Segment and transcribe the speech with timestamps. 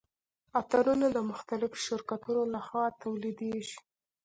[0.59, 3.79] عطرونه د مختلفو شرکتونو لخوا تولیدیږي.